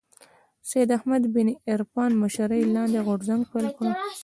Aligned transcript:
سید 0.69 0.89
احمد 0.97 1.23
بن 1.33 1.47
عرفان 1.71 2.11
مشرۍ 2.21 2.61
لاندې 2.75 2.99
غورځنګ 3.07 3.41
پيل 3.51 3.67
کړ 3.77 3.87